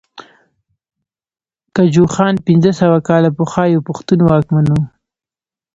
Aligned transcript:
ګجوخان 1.75 2.35
پنځه 2.45 2.71
سوه 2.81 2.97
کاله 3.07 3.29
پخوا 3.37 3.63
يو 3.73 3.85
پښتون 3.89 4.19
واکمن 4.23 4.65
وو 4.71 4.81